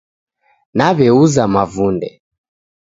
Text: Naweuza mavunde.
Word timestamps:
Naweuza 0.77 1.43
mavunde. 1.53 2.09